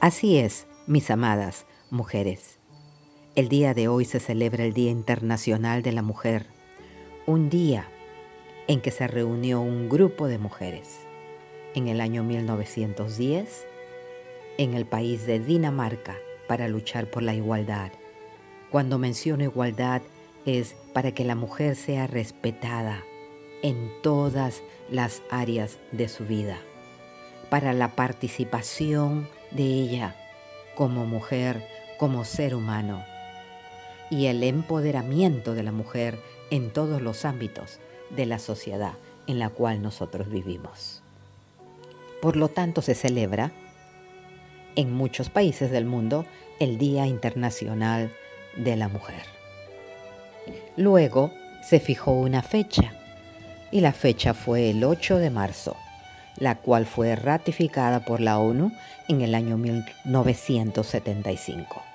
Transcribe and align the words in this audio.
Así 0.00 0.38
es, 0.38 0.66
mis 0.86 1.10
amadas 1.10 1.66
mujeres. 1.90 2.57
El 3.38 3.48
día 3.48 3.72
de 3.72 3.86
hoy 3.86 4.04
se 4.04 4.18
celebra 4.18 4.64
el 4.64 4.72
Día 4.72 4.90
Internacional 4.90 5.82
de 5.82 5.92
la 5.92 6.02
Mujer, 6.02 6.46
un 7.24 7.48
día 7.50 7.86
en 8.66 8.80
que 8.80 8.90
se 8.90 9.06
reunió 9.06 9.60
un 9.60 9.88
grupo 9.88 10.26
de 10.26 10.38
mujeres. 10.38 11.02
En 11.76 11.86
el 11.86 12.00
año 12.00 12.24
1910, 12.24 13.64
en 14.56 14.74
el 14.74 14.86
país 14.86 15.24
de 15.24 15.38
Dinamarca, 15.38 16.16
para 16.48 16.66
luchar 16.66 17.12
por 17.12 17.22
la 17.22 17.32
igualdad. 17.32 17.92
Cuando 18.72 18.98
menciono 18.98 19.44
igualdad 19.44 20.02
es 20.44 20.74
para 20.92 21.12
que 21.12 21.24
la 21.24 21.36
mujer 21.36 21.76
sea 21.76 22.08
respetada 22.08 23.04
en 23.62 23.88
todas 24.02 24.64
las 24.90 25.22
áreas 25.30 25.78
de 25.92 26.08
su 26.08 26.24
vida, 26.24 26.58
para 27.50 27.72
la 27.72 27.94
participación 27.94 29.28
de 29.52 29.62
ella 29.62 30.16
como 30.74 31.06
mujer, 31.06 31.64
como 31.98 32.24
ser 32.24 32.56
humano 32.56 33.04
y 34.10 34.26
el 34.26 34.42
empoderamiento 34.42 35.54
de 35.54 35.62
la 35.62 35.72
mujer 35.72 36.18
en 36.50 36.70
todos 36.70 37.02
los 37.02 37.24
ámbitos 37.24 37.78
de 38.10 38.26
la 38.26 38.38
sociedad 38.38 38.92
en 39.26 39.38
la 39.38 39.50
cual 39.50 39.82
nosotros 39.82 40.30
vivimos. 40.30 41.02
Por 42.20 42.36
lo 42.36 42.48
tanto, 42.48 42.82
se 42.82 42.94
celebra 42.94 43.52
en 44.74 44.92
muchos 44.92 45.28
países 45.28 45.70
del 45.70 45.84
mundo 45.84 46.24
el 46.58 46.78
Día 46.78 47.06
Internacional 47.06 48.10
de 48.56 48.76
la 48.76 48.88
Mujer. 48.88 49.22
Luego 50.76 51.32
se 51.62 51.80
fijó 51.80 52.12
una 52.12 52.42
fecha 52.42 52.92
y 53.70 53.80
la 53.80 53.92
fecha 53.92 54.34
fue 54.34 54.70
el 54.70 54.82
8 54.82 55.18
de 55.18 55.30
marzo, 55.30 55.76
la 56.36 56.56
cual 56.56 56.86
fue 56.86 57.14
ratificada 57.16 58.04
por 58.04 58.20
la 58.20 58.38
ONU 58.38 58.72
en 59.08 59.20
el 59.20 59.34
año 59.34 59.58
1975. 59.58 61.87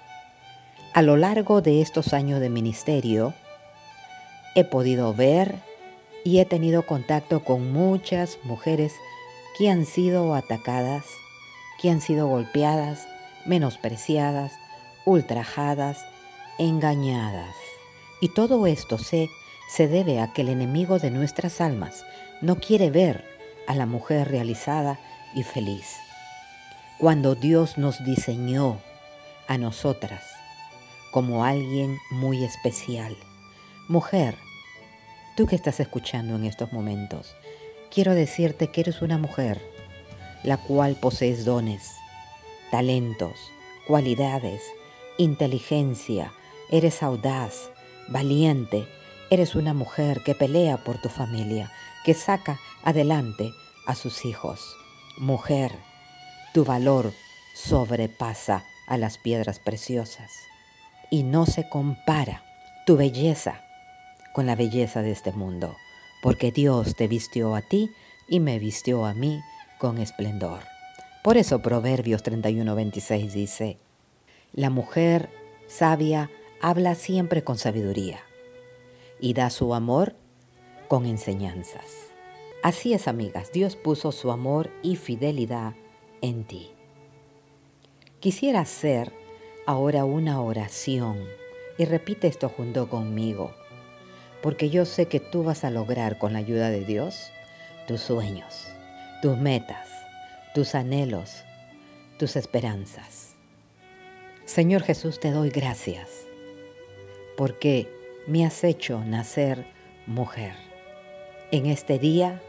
A 0.93 1.01
lo 1.01 1.17
largo 1.17 1.63
de 1.63 1.81
estos 1.81 2.13
años 2.13 2.39
de 2.39 2.51
ministerio, 2.51 3.33
he 4.53 4.63
podido 4.63 5.11
ver 5.15 5.55
y 6.23 6.37
he 6.37 6.45
tenido 6.45 6.85
contacto 6.85 7.43
con 7.43 7.73
muchas 7.73 8.37
mujeres 8.43 8.93
que 9.57 9.71
han 9.71 9.87
sido 9.87 10.35
atacadas, 10.35 11.03
que 11.81 11.89
han 11.89 11.99
sido 11.99 12.27
golpeadas, 12.27 13.07
menospreciadas, 13.47 14.53
ultrajadas, 15.03 15.97
engañadas. 16.59 17.55
Y 18.21 18.29
todo 18.29 18.67
esto 18.67 18.99
se, 18.99 19.29
se 19.69 19.87
debe 19.87 20.19
a 20.19 20.31
que 20.31 20.43
el 20.43 20.49
enemigo 20.49 20.99
de 20.99 21.09
nuestras 21.09 21.59
almas 21.59 22.05
no 22.39 22.57
quiere 22.57 22.91
ver 22.91 23.25
a 23.65 23.73
la 23.73 23.87
mujer 23.87 24.29
realizada 24.29 24.99
y 25.33 25.41
feliz. 25.41 25.87
Cuando 26.99 27.33
Dios 27.33 27.79
nos 27.79 28.05
diseñó 28.05 28.77
a 29.47 29.57
nosotras 29.57 30.32
como 31.13 31.45
alguien 31.45 31.99
muy 32.09 32.43
especial. 32.43 33.15
Mujer, 33.87 34.35
tú 35.37 35.45
que 35.45 35.55
estás 35.55 35.79
escuchando 35.79 36.35
en 36.35 36.43
estos 36.43 36.73
momentos, 36.73 37.35
quiero 37.91 38.15
decirte 38.15 38.71
que 38.71 38.81
eres 38.81 39.03
una 39.03 39.19
mujer 39.19 39.61
la 40.41 40.57
cual 40.57 40.95
posees 40.95 41.45
dones, 41.45 41.91
talentos, 42.71 43.35
cualidades, 43.87 44.63
inteligencia, 45.19 46.33
eres 46.71 47.03
audaz, 47.03 47.69
valiente, 48.09 48.87
eres 49.29 49.53
una 49.53 49.75
mujer 49.75 50.21
que 50.25 50.33
pelea 50.33 50.83
por 50.83 50.99
tu 50.99 51.09
familia, 51.09 51.71
que 52.03 52.15
saca 52.15 52.59
adelante 52.83 53.51
a 53.85 53.93
sus 53.93 54.25
hijos. 54.25 54.75
Mujer, 55.17 55.71
tu 56.55 56.65
valor 56.65 57.13
sobrepasa 57.53 58.65
a 58.87 58.97
las 58.97 59.19
piedras 59.19 59.59
preciosas 59.59 60.31
y 61.13 61.21
no 61.21 61.45
se 61.45 61.69
compara 61.69 62.43
tu 62.87 62.97
belleza 62.97 63.61
con 64.33 64.47
la 64.47 64.55
belleza 64.55 65.03
de 65.03 65.11
este 65.11 65.31
mundo, 65.31 65.75
porque 66.23 66.51
Dios 66.51 66.95
te 66.95 67.07
vistió 67.07 67.53
a 67.53 67.61
ti 67.61 67.91
y 68.27 68.39
me 68.39 68.57
vistió 68.57 69.05
a 69.05 69.13
mí 69.13 69.39
con 69.77 69.99
esplendor. 69.99 70.61
Por 71.23 71.37
eso 71.37 71.61
Proverbios 71.61 72.23
31:26 72.23 73.31
dice, 73.31 73.77
la 74.53 74.71
mujer 74.71 75.29
sabia 75.67 76.31
habla 76.59 76.95
siempre 76.95 77.43
con 77.43 77.59
sabiduría 77.59 78.21
y 79.19 79.35
da 79.35 79.51
su 79.51 79.75
amor 79.75 80.15
con 80.87 81.05
enseñanzas. 81.05 81.91
Así 82.63 82.95
es, 82.95 83.07
amigas, 83.07 83.51
Dios 83.51 83.75
puso 83.75 84.11
su 84.11 84.31
amor 84.31 84.71
y 84.81 84.95
fidelidad 84.95 85.75
en 86.21 86.43
ti. 86.43 86.71
Quisiera 88.19 88.61
hacer 88.61 89.22
ahora 89.65 90.05
una 90.05 90.41
oración 90.41 91.25
y 91.77 91.85
repite 91.85 92.27
esto 92.27 92.49
junto 92.49 92.89
conmigo, 92.89 93.53
porque 94.41 94.69
yo 94.69 94.85
sé 94.85 95.07
que 95.07 95.19
tú 95.19 95.43
vas 95.43 95.63
a 95.63 95.69
lograr 95.69 96.17
con 96.17 96.33
la 96.33 96.39
ayuda 96.39 96.69
de 96.69 96.83
Dios 96.85 97.31
tus 97.87 98.01
sueños, 98.01 98.67
tus 99.21 99.37
metas, 99.37 99.87
tus 100.53 100.75
anhelos, 100.75 101.43
tus 102.19 102.35
esperanzas. 102.35 103.35
Señor 104.45 104.83
Jesús, 104.83 105.19
te 105.19 105.31
doy 105.31 105.49
gracias 105.49 106.09
porque 107.37 107.89
me 108.27 108.45
has 108.45 108.63
hecho 108.63 109.03
nacer 109.03 109.65
mujer. 110.05 110.53
En 111.51 111.65
este 111.65 111.97
día 111.99 112.41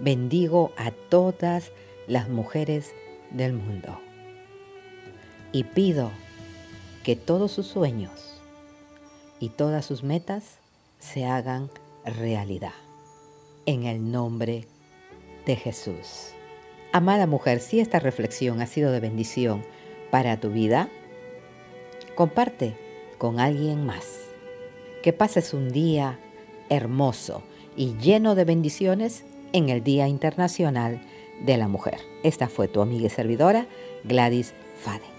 bendigo 0.00 0.72
a 0.76 0.90
todas 0.90 1.70
las 2.06 2.28
mujeres 2.28 2.94
del 3.30 3.52
mundo 3.52 4.03
y 5.54 5.62
pido 5.62 6.10
que 7.04 7.14
todos 7.14 7.52
sus 7.52 7.68
sueños 7.68 8.10
y 9.38 9.50
todas 9.50 9.86
sus 9.86 10.02
metas 10.02 10.58
se 10.98 11.26
hagan 11.26 11.70
realidad. 12.04 12.72
En 13.64 13.84
el 13.84 14.10
nombre 14.10 14.66
de 15.46 15.54
Jesús. 15.56 16.32
Amada 16.92 17.26
mujer, 17.26 17.60
si 17.60 17.78
esta 17.78 18.00
reflexión 18.00 18.60
ha 18.60 18.66
sido 18.66 18.90
de 18.90 18.98
bendición 18.98 19.64
para 20.10 20.40
tu 20.40 20.50
vida, 20.50 20.88
comparte 22.16 22.76
con 23.16 23.38
alguien 23.38 23.86
más. 23.86 24.04
Que 25.02 25.12
pases 25.12 25.54
un 25.54 25.70
día 25.70 26.18
hermoso 26.68 27.42
y 27.76 27.94
lleno 27.98 28.34
de 28.34 28.44
bendiciones 28.44 29.24
en 29.52 29.68
el 29.68 29.84
Día 29.84 30.08
Internacional 30.08 31.00
de 31.44 31.56
la 31.56 31.68
Mujer. 31.68 31.98
Esta 32.24 32.48
fue 32.48 32.66
tu 32.66 32.80
amiga 32.80 33.06
y 33.06 33.10
servidora 33.10 33.66
Gladys 34.04 34.52
Fade. 34.80 35.13